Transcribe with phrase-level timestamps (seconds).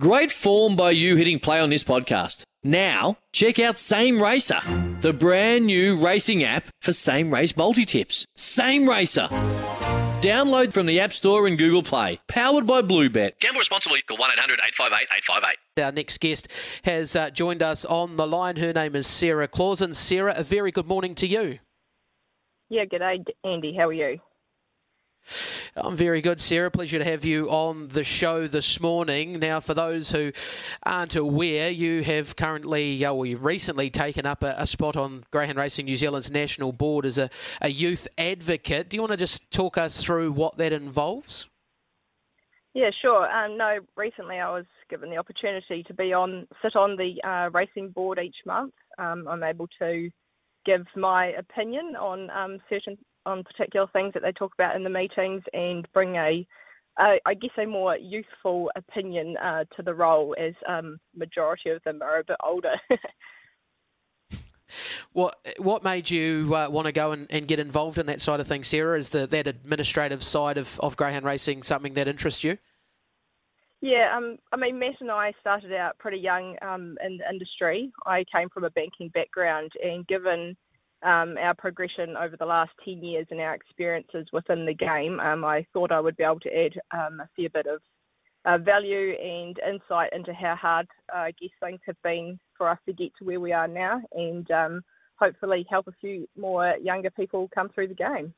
[0.00, 2.44] Great form by you hitting play on this podcast.
[2.62, 4.60] Now, check out Same Racer,
[5.00, 8.24] the brand new racing app for same race multi tips.
[8.36, 9.26] Same Racer.
[10.20, 12.20] Download from the App Store and Google Play.
[12.28, 13.40] Powered by Bluebet.
[13.40, 14.00] Gamble responsibly.
[14.02, 15.84] Call 1 800 858 858.
[15.84, 16.46] Our next guest
[16.84, 18.54] has uh, joined us on the line.
[18.54, 19.94] Her name is Sarah Clausen.
[19.94, 21.58] Sarah, a very good morning to you.
[22.68, 23.74] Yeah, good day, Andy.
[23.76, 24.20] How are you?
[25.76, 26.70] I'm very good, Sarah.
[26.70, 29.38] Pleasure to have you on the show this morning.
[29.38, 30.32] Now, for those who
[30.84, 35.24] aren't aware, you have currently, uh, well, you've recently taken up a, a, spot on
[35.30, 38.88] Greyhound Racing New Zealand's national board as a, a youth advocate.
[38.88, 41.48] Do you want to just talk us through what that involves?
[42.74, 43.30] Yeah, sure.
[43.30, 47.50] Um, no, recently I was given the opportunity to be on, sit on the uh,
[47.52, 48.74] racing board each month.
[48.98, 50.10] Um, I'm able to
[50.64, 54.90] give my opinion on um, certain on particular things that they talk about in the
[54.90, 56.46] meetings and bring a,
[56.98, 61.82] a I guess, a more youthful opinion uh, to the role, as um, majority of
[61.84, 62.74] them are a bit older.
[65.12, 68.40] what what made you uh, want to go and, and, get involved in that side
[68.40, 68.98] of things, Sarah?
[68.98, 72.58] Is the, that administrative side of, of greyhound racing something that interests you?
[73.80, 77.92] Yeah, um, I mean, Matt and I started out pretty young um, in the industry.
[78.06, 80.56] I came from a banking background, and given
[81.02, 85.44] um, our progression over the last 10 years and our experiences within the game, um,
[85.44, 87.80] I thought I would be able to add um, a fair bit of
[88.44, 92.78] uh, value and insight into how hard uh, I guess things have been for us
[92.86, 94.82] to get to where we are now and um,
[95.16, 98.32] hopefully help a few more younger people come through the game.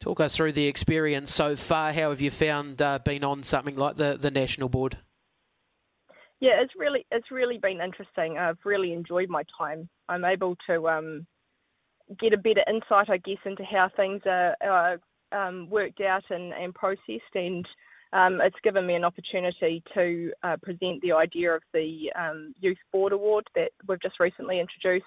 [0.00, 1.92] Talk us through the experience so far.
[1.92, 4.98] How have you found uh, being on something like the, the national board?
[6.38, 8.36] Yeah, it's really it's really been interesting.
[8.36, 9.88] I've really enjoyed my time.
[10.08, 11.26] I'm able to um,
[12.20, 14.98] get a better insight, I guess, into how things are, are
[15.32, 17.66] um, worked out and, and processed, and
[18.12, 22.78] um, it's given me an opportunity to uh, present the idea of the um, Youth
[22.92, 25.06] Board Award that we've just recently introduced,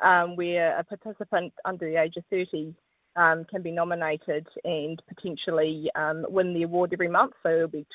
[0.00, 2.74] um, where a participant under the age of 30
[3.16, 5.90] um, can be nominated and potentially
[6.28, 7.32] win the award every month.
[7.42, 7.86] So it'll be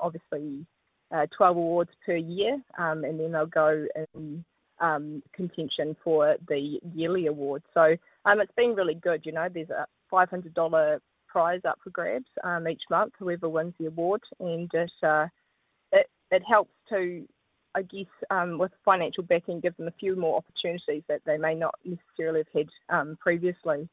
[0.00, 0.66] obviously
[1.14, 4.44] uh, 12 awards per year, and then they'll go in
[4.80, 7.62] um, contention for the yearly award.
[7.74, 9.22] So um, it's been really good.
[9.24, 13.86] You know, there's a $500 prize up for grabs um, each month, whoever wins the
[13.86, 15.26] award, and it uh,
[15.92, 17.26] it, it helps to
[17.76, 21.54] I guess um, with financial backing, give them a few more opportunities that they may
[21.54, 23.86] not necessarily have had um, previously.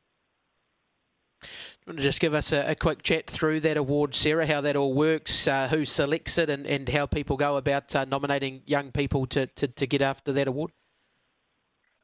[1.86, 4.62] You want to just give us a, a, quick chat through that award, Sarah, how
[4.62, 8.62] that all works, uh, who selects it, and, and how people go about uh, nominating
[8.66, 10.72] young people to, to, to get after that award?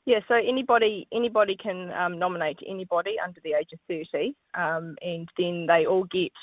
[0.05, 5.29] Yeah, so anybody anybody can um, nominate anybody under the age of 30, um, and
[5.37, 6.33] then they all get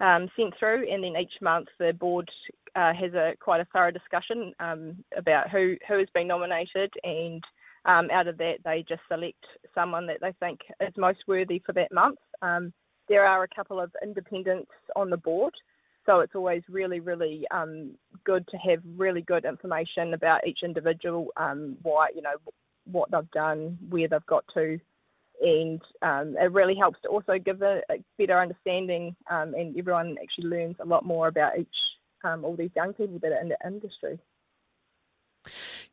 [0.00, 2.30] um, sent through, and then each month the board
[2.74, 7.44] uh, has a quite a thorough discussion um, about who who has been nominated and
[7.88, 9.44] um, out of that, they just select
[9.78, 12.18] someone that they think is most worthy for that month.
[12.42, 12.72] Um,
[13.08, 15.54] there are a couple of independents on the board,
[16.04, 17.92] so it's always really, really um,
[18.24, 22.36] good to have really good information about each individual, um, why you know
[22.90, 24.80] what they've done, where they've got to,
[25.40, 30.16] and um, it really helps to also give a, a better understanding, um, and everyone
[30.22, 31.76] actually learns a lot more about each
[32.24, 34.18] all these young people that are in the industry.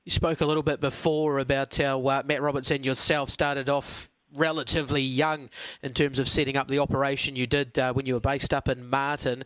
[0.06, 4.12] You spoke a little bit before about how uh, Matt Roberts and yourself started off
[4.36, 5.50] relatively young
[5.82, 8.70] in terms of setting up the operation you did uh, when you were based up
[8.70, 9.44] in Marton.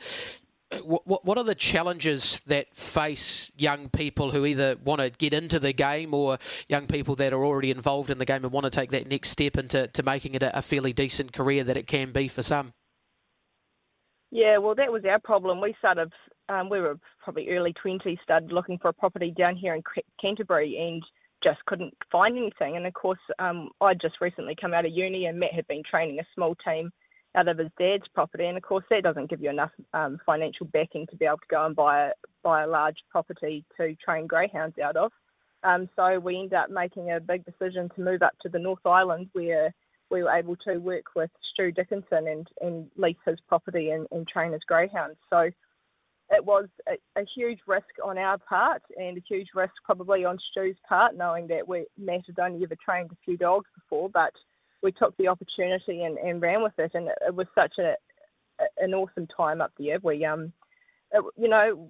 [0.83, 5.59] What, what are the challenges that face young people who either want to get into
[5.59, 6.37] the game or
[6.67, 9.29] young people that are already involved in the game and want to take that next
[9.29, 12.43] step into to making it a, a fairly decent career that it can be for
[12.43, 12.73] some?
[14.29, 15.61] Yeah, well, that was our problem.
[15.61, 16.11] We sort of
[16.69, 19.83] we were probably early 20s, started looking for a property down here in
[20.19, 21.03] Canterbury and
[21.43, 22.75] just couldn't find anything.
[22.75, 25.83] And of course, um, I'd just recently come out of uni and Matt had been
[25.89, 26.91] training a small team
[27.35, 28.45] out of his dad's property.
[28.45, 31.43] And of course, that doesn't give you enough um, financial backing to be able to
[31.49, 32.11] go and buy a,
[32.43, 35.11] buy a large property to train greyhounds out of.
[35.63, 38.85] Um, so we ended up making a big decision to move up to the North
[38.85, 39.73] Island where
[40.09, 44.27] we were able to work with Stu Dickinson and, and lease his property and, and
[44.27, 45.17] train his greyhounds.
[45.29, 45.49] So
[46.31, 50.37] it was a, a, huge risk on our part and a huge risk probably on
[50.51, 54.33] Stu's part, knowing that we Matt had only ever trained a few dogs before, but
[54.83, 57.95] we took the opportunity and, and ran with it, and it, it was such a,
[58.59, 59.97] a, an awesome time up there.
[60.03, 60.53] We, um,
[61.11, 61.89] it, you know,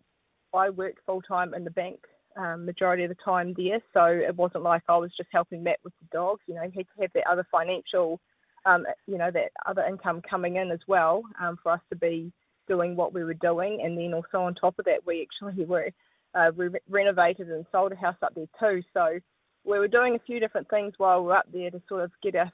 [0.54, 2.00] I worked full time in the bank
[2.38, 5.80] um, majority of the time there, so it wasn't like I was just helping Matt
[5.84, 6.42] with the dogs.
[6.48, 8.22] You know, he had to have that other financial,
[8.66, 12.32] um, you know, that other income coming in as well um, for us to be
[12.70, 13.82] doing what we were doing.
[13.84, 15.90] And then also on top of that, we actually were
[16.34, 18.82] uh, re- renovated and sold a house up there too.
[18.94, 19.20] So
[19.66, 22.12] we were doing a few different things while we were up there to sort of
[22.24, 22.50] get a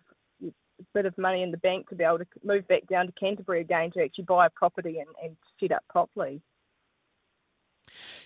[0.93, 3.61] bit of money in the bank to be able to move back down to Canterbury
[3.61, 6.41] again to actually buy a property and, and set up properly.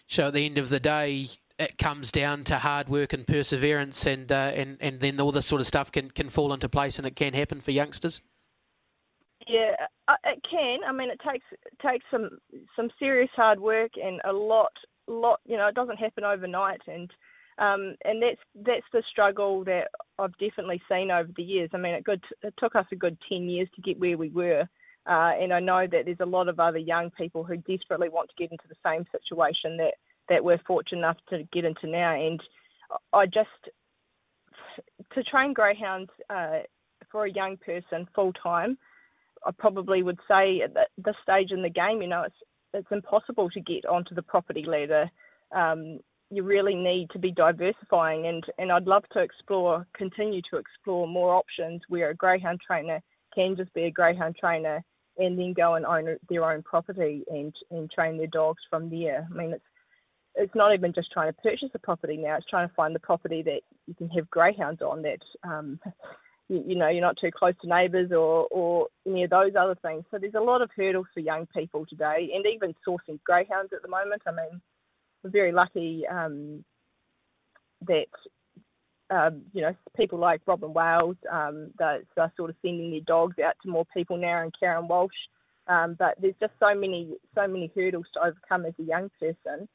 [0.08, 1.28] So at the end of the day,
[1.58, 5.46] it comes down to hard work and perseverance, and uh, and and then all this
[5.46, 8.22] sort of stuff can, can fall into place, and it can happen for youngsters.
[9.50, 9.76] Yeah,
[10.08, 10.80] uh, it can.
[10.88, 12.30] I mean, it takes it takes some
[12.76, 14.72] some serious hard work and a lot
[15.08, 15.40] lot.
[15.46, 17.10] You know, it doesn't happen overnight, and
[17.58, 19.88] um, and that's that's the struggle that
[20.20, 21.72] I've definitely seen over the years.
[21.74, 24.30] I mean, it good it took us a good ten years to get where we
[24.30, 24.68] were,
[25.08, 28.30] uh, and I know that there's a lot of other young people who desperately want
[28.30, 29.96] to get into the same situation that
[30.30, 32.14] that we're fortunate enough to get into now.
[32.14, 32.40] And
[33.14, 33.50] I just
[35.14, 36.60] to train greyhounds uh,
[37.12, 38.78] for a young person full time
[39.46, 42.36] I probably would say at this stage in the game, you know, it's
[42.74, 45.10] it's impossible to get onto the property ladder.
[45.56, 46.00] Um,
[46.32, 51.08] you really need to be diversifying, and and I'd love to explore, continue to explore
[51.08, 53.02] more options where a greyhound trainer
[53.34, 54.84] can just be a greyhound trainer
[55.18, 59.28] and then go and own their own property and and train their dogs from there.
[59.30, 59.66] I mean, it's
[60.36, 63.00] it's not even just trying to purchase a property now; it's trying to find the
[63.00, 65.22] property that you can have greyhounds on that.
[65.44, 65.80] Um,
[66.50, 70.04] you, know you're not too close to neighbours or, or any of those other things.
[70.10, 73.82] So there's a lot of hurdles for young people today, and even sourcing greyhounds at
[73.82, 74.24] the moment.
[74.28, 74.62] I mean,
[75.24, 76.66] we're very lucky um,
[77.88, 78.08] that
[79.12, 83.38] um, you know people like Robin Wales um, that are sort of sending their dogs
[83.40, 85.14] out to more people now, and Karen Walsh.
[85.68, 89.68] Um, but there's just so many so many hurdles to overcome as a young person.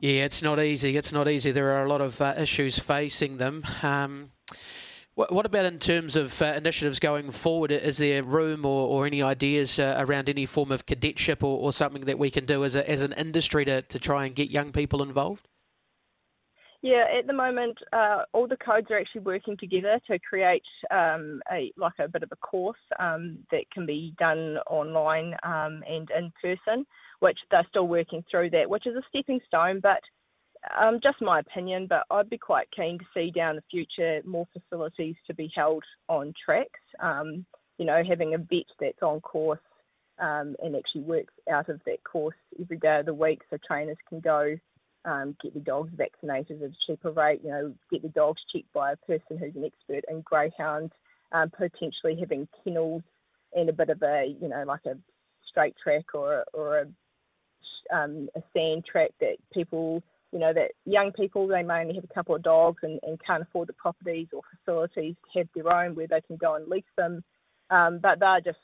[0.00, 0.96] Yeah, it's not easy.
[0.96, 1.50] It's not easy.
[1.50, 3.64] There are a lot of uh, issues facing them.
[3.82, 4.30] Um,
[5.16, 7.72] what, what, about in terms of uh, initiatives going forward?
[7.72, 11.72] Is there room or, or any ideas uh, around any form of cadetship or, or,
[11.72, 14.50] something that we can do as, a, as an industry to, to try and get
[14.50, 15.48] young people involved?
[16.80, 21.42] Yeah, at the moment, uh, all the codes are actually working together to create um,
[21.52, 26.08] a like a bit of a course um, that can be done online um, and
[26.16, 26.86] in person
[27.20, 30.00] which they're still working through that, which is a stepping stone, but
[30.78, 34.46] um, just my opinion, but I'd be quite keen to see down the future more
[34.52, 36.80] facilities to be held on tracks.
[37.00, 37.46] Um,
[37.78, 39.60] you know, having a vet that's on course
[40.18, 43.98] um, and actually works out of that course every day of the week, so trainers
[44.08, 44.58] can go
[45.04, 47.40] um, get the dogs vaccinated at a cheaper rate.
[47.42, 50.92] You know, get the dogs checked by a person who's an expert in greyhound.
[51.30, 53.02] Um, potentially having kennels
[53.54, 54.96] and a bit of a, you know, like a
[55.46, 56.86] straight track or or a
[57.94, 60.02] um, a sand track that people,
[60.32, 63.18] you know, that young people, they may only have a couple of dogs and, and
[63.24, 66.68] can't afford the properties or facilities to have their own where they can go and
[66.68, 67.22] lease them.
[67.70, 68.58] Um, but they're just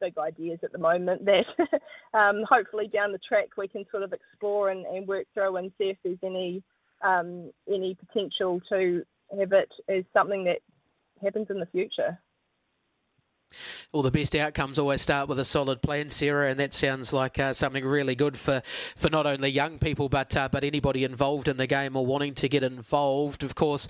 [0.00, 1.44] big ideas at the moment that
[2.14, 5.72] um, hopefully down the track we can sort of explore and, and work through and
[5.78, 6.62] see if there's any
[7.02, 9.04] um, any potential to
[9.38, 10.58] have it as something that
[11.22, 12.18] happens in the future
[13.92, 17.38] Well, the best outcomes always start with a solid plan, Sarah, and that sounds like
[17.38, 18.62] uh, something really good for,
[18.96, 22.34] for not only young people but uh, but anybody involved in the game or wanting
[22.34, 23.42] to get involved.
[23.42, 23.88] Of course,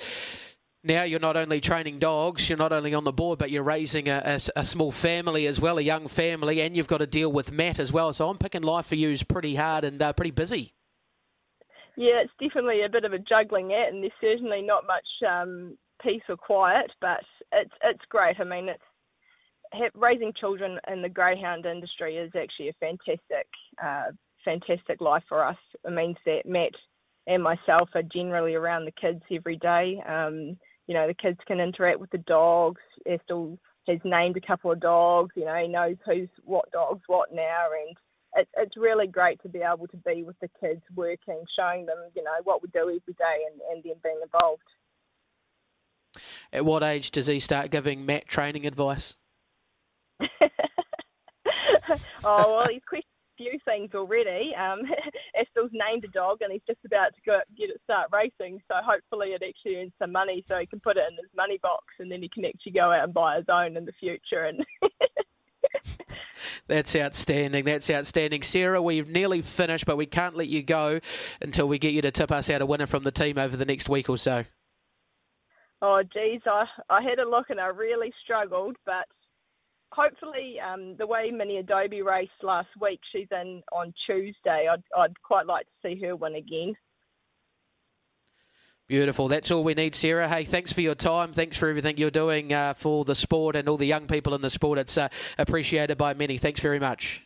[0.87, 4.09] now you're not only training dogs, you're not only on the board, but you're raising
[4.09, 7.31] a, a, a, small family as well, a young family, and you've got to deal
[7.31, 8.12] with Matt as well.
[8.12, 10.73] So I'm picking life for you is pretty hard and uh, pretty busy.
[11.97, 15.76] Yeah, it's definitely a bit of a juggling act, and there's certainly not much um,
[16.02, 17.21] peace or quiet, but
[17.52, 18.38] it's it's great.
[18.38, 23.47] I mean, it's raising children in the greyhound industry is actually a fantastic,
[23.83, 24.12] uh,
[24.45, 25.57] fantastic life for us.
[25.85, 26.73] It means that Matt
[27.26, 30.00] and myself are generally around the kids every day.
[30.07, 32.81] Um, you know, the kids can interact with the dogs.
[33.07, 35.33] Estel has named a couple of dogs.
[35.37, 37.97] You know, he knows who's what dogs what now, and
[38.37, 41.99] it, it's really great to be able to be with the kids, working, showing them,
[42.14, 44.62] you know, what we do every day, and, and then being involved.
[46.52, 49.16] At what age does he start giving Matt training advice?
[50.21, 50.26] oh
[52.25, 54.52] well, he's questioned few things already.
[54.55, 54.83] Um,
[55.38, 58.61] Estel's named a dog, and he's just about to go get it start racing.
[58.69, 61.59] So hopefully, it actually earns some money, so he can put it in his money
[61.62, 64.45] box, and then he can actually go out and buy his own in the future.
[64.45, 64.64] And
[66.69, 67.64] That's outstanding.
[67.64, 68.43] That's outstanding.
[68.43, 71.00] Sarah, we've nearly finished, but we can't let you go
[71.40, 73.64] until we get you to tip us out a winner from the team over the
[73.64, 74.45] next week or so.
[75.83, 79.07] Oh, geez, I, I had a look and I really struggled, but
[79.93, 84.69] hopefully um, the way Mini Adobe raced last week, she's in on Tuesday.
[84.71, 86.75] I'd, I'd quite like to see her win again.
[88.88, 89.26] Beautiful.
[89.26, 90.28] That's all we need, Sarah.
[90.28, 91.33] Hey, thanks for your time.
[91.33, 94.43] Thanks for everything you're doing uh, for the sport and all the young people in
[94.43, 94.78] the sport.
[94.78, 96.37] It's uh, appreciated by many.
[96.37, 97.25] Thanks very much.